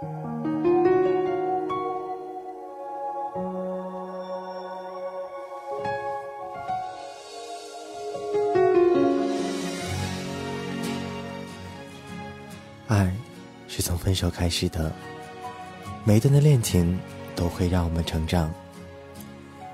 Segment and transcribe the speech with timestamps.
[0.00, 0.06] 爱，
[13.68, 14.90] 是从分手开始的。
[16.04, 16.98] 每一段的恋情
[17.36, 18.50] 都会让我们成长。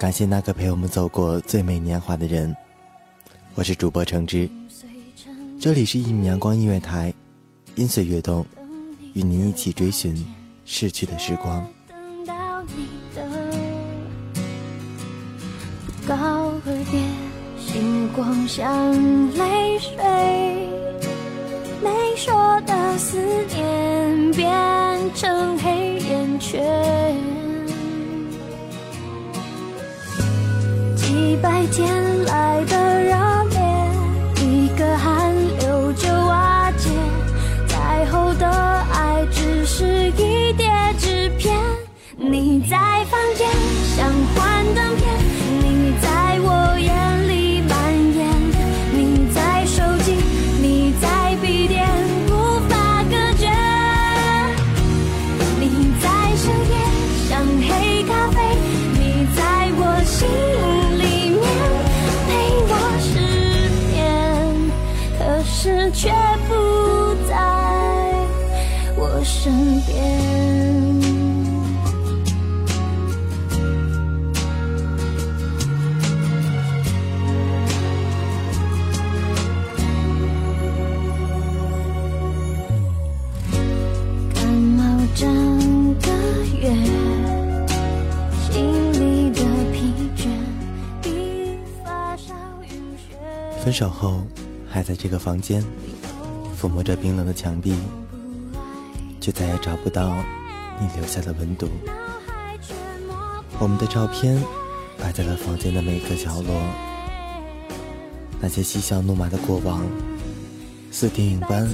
[0.00, 2.56] 感谢那个陪我们走过最美年华的人。
[3.54, 4.50] 我是主播橙汁，
[5.60, 7.14] 这里是一米阳光音乐台，
[7.76, 8.44] 音随悦动，
[9.18, 10.14] 与您一起追寻
[10.64, 11.66] 逝去的时光。
[16.06, 17.00] 高和叠，
[17.58, 18.94] 星光像
[19.32, 19.96] 泪水，
[21.82, 23.18] 没说的思
[23.52, 24.46] 念变
[25.16, 27.16] 成黑眼圈，
[30.94, 32.87] 几百天来的
[69.48, 69.96] 身边。
[84.34, 84.84] 感冒
[85.14, 86.10] 整个
[86.60, 86.74] 月，
[88.50, 89.40] 心里的
[89.72, 89.78] 疲
[90.14, 90.28] 倦
[91.00, 92.34] 比发烧
[92.64, 92.68] 晕
[92.98, 93.16] 血。
[93.64, 94.20] 分手后，
[94.68, 95.64] 还在这个房间，
[96.60, 97.74] 抚摸着冰冷的墙壁，
[99.20, 100.16] 却再也找不到
[100.80, 101.68] 你留下的温度。
[103.58, 104.40] 我们的照片
[104.98, 106.62] 摆在了房间的每个角落，
[108.40, 109.84] 那些嬉笑怒骂的过往，
[110.90, 111.68] 似电影般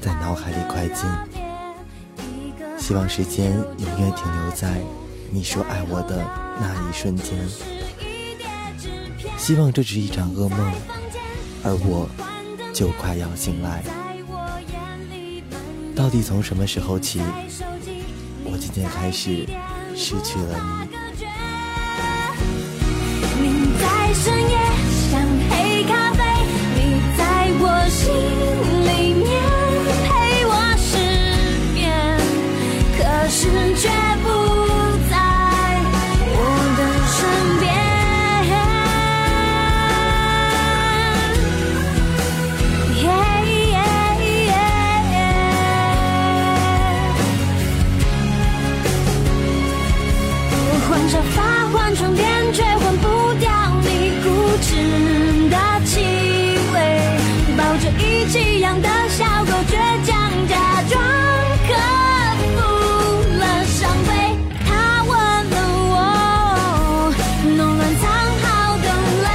[0.00, 1.08] 在脑海里快进。
[2.78, 4.80] 希望时间永远停留在
[5.30, 6.26] 你说爱我的
[6.60, 7.34] 那一瞬间。
[9.38, 10.72] 希望这只是一场噩梦，
[11.64, 12.08] 而我
[12.74, 13.82] 就快要醒来。
[15.94, 17.20] 到底从什么时候起，
[18.44, 19.46] 我渐渐开始
[19.94, 20.88] 失去了你？
[23.42, 24.58] 你在深夜
[58.82, 59.72] 的小狗，倔
[60.04, 60.12] 强
[60.48, 60.54] 假
[60.88, 60.92] 装
[61.66, 61.68] 克
[62.54, 62.58] 服
[63.38, 64.08] 了伤悲。
[64.66, 64.68] 它
[65.04, 65.10] 吻
[65.50, 65.54] 了
[65.90, 65.94] 我，
[67.56, 68.02] 弄乱藏
[68.42, 68.44] 好
[68.76, 68.86] 的
[69.24, 69.26] 泪。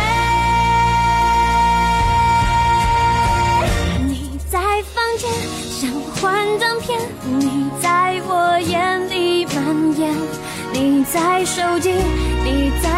[4.08, 4.12] 你
[4.50, 4.56] 在
[4.94, 5.24] 房间
[5.72, 5.80] 像
[6.16, 6.24] 幻
[6.60, 6.86] 灯片，
[7.40, 7.44] 你
[7.82, 7.86] 在
[8.28, 8.30] 我
[8.60, 9.56] 眼里蔓
[10.00, 10.04] 延。
[10.74, 11.90] 你在手机，
[12.44, 12.90] 你在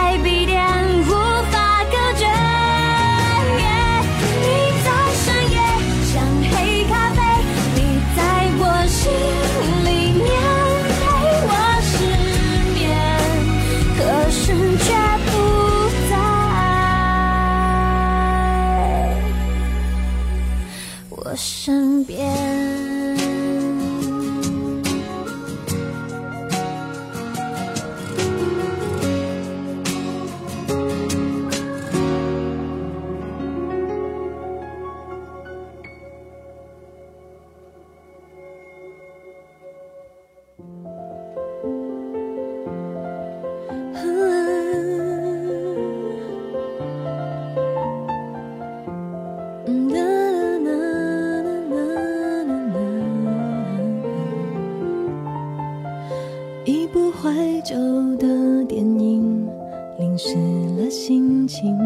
[60.18, 60.36] 湿
[60.78, 61.78] 了心情。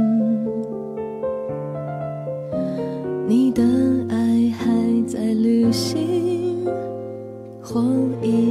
[3.28, 3.62] 你的
[4.10, 6.66] 爱还在旅行，
[7.62, 7.81] 或
[8.24, 8.50] 已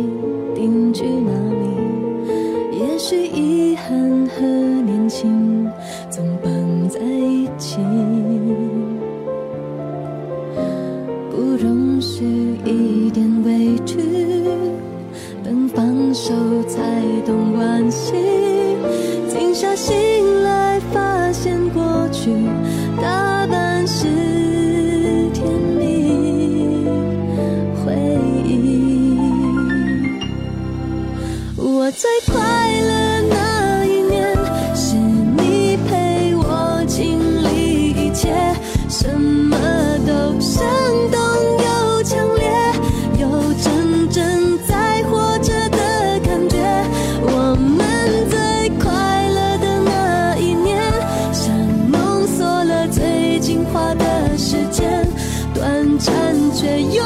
[38.91, 39.57] 什么
[40.05, 40.61] 都生
[41.13, 41.21] 动
[41.63, 42.51] 又强烈，
[43.21, 43.29] 有
[43.63, 45.79] 真正在活着的
[46.25, 46.59] 感觉。
[47.23, 50.77] 我们最快乐的那一年，
[51.33, 51.55] 像
[51.89, 55.07] 浓缩了最精华的时间，
[55.55, 56.13] 短暂
[56.53, 57.05] 却又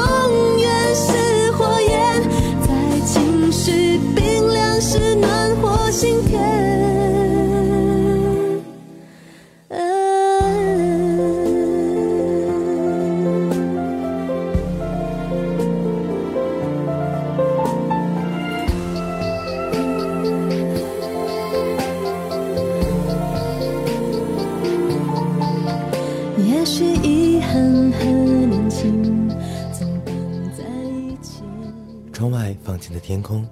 [32.15, 33.45] 窗外放晴的天空，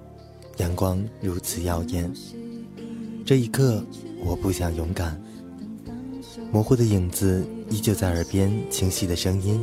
[0.56, 2.10] 阳光如此耀眼。
[3.22, 3.84] 这一刻，
[4.24, 5.20] 我不想勇敢。
[6.50, 9.62] 模糊的影子依旧在耳边，清晰的声音，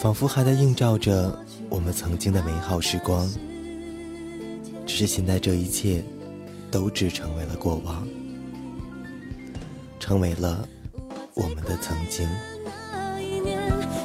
[0.00, 1.38] 仿佛还在映照着
[1.70, 3.24] 我们曾经的美好时光。
[4.84, 6.02] 只是现在，这一切
[6.72, 8.04] 都只成为了过往，
[10.00, 10.68] 成为了
[11.34, 12.28] 我们的曾经。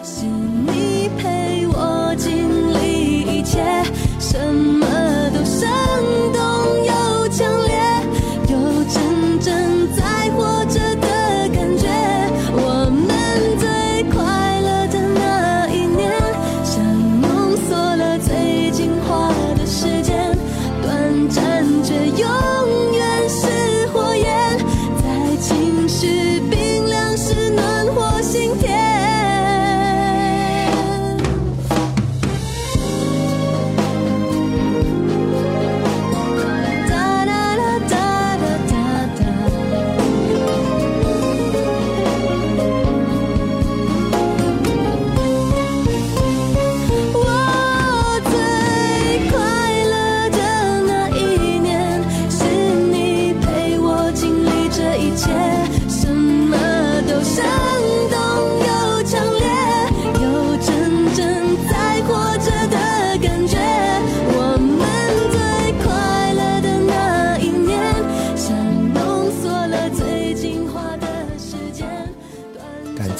[0.03, 2.50] 是你陪我经
[3.51, 3.59] 切，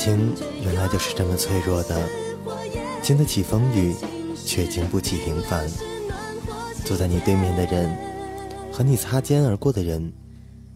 [0.04, 0.34] 感情
[0.64, 2.10] 原来就是这么脆弱的，
[3.04, 3.94] 经得起风雨，
[4.34, 5.70] 却经不起平凡。
[6.84, 7.96] 坐在你对面的人，
[8.72, 10.12] 和你擦肩而过的人，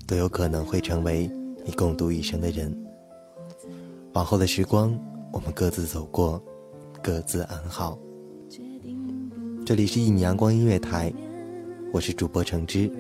[0.05, 1.27] 都有可能会成为
[1.65, 2.71] 你共度一生的人。
[4.13, 4.95] 往后的时光，
[5.33, 6.39] 我们各自走过，
[7.01, 7.97] 各自安好。
[9.65, 11.11] 这里是一米阳光音乐台，
[11.91, 12.91] 我是主播橙汁，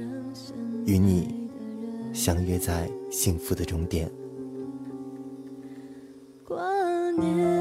[0.87, 1.47] 与你
[2.13, 4.09] 相约在幸福的终点。
[7.15, 7.54] 过年。